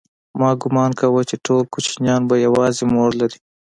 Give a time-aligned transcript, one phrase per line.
[0.39, 3.37] ما گومان کاوه چې ټول کوچنيان به يوازې مور لري.